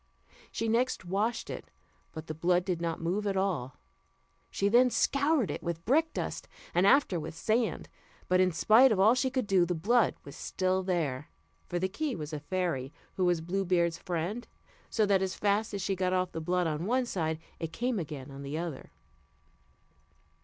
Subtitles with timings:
[0.51, 1.69] She next washed it,
[2.11, 3.77] but the blood did not move at all.
[4.49, 7.87] She then scoured it with brickdust, and after with sand,
[8.27, 11.29] but in spite of all she could do, the blood was still there;
[11.67, 14.47] for the key was a fairy who was Blue Beard's friend;
[14.89, 17.99] so that as fast as she got off the blood on one side, it came
[17.99, 18.89] again on the other.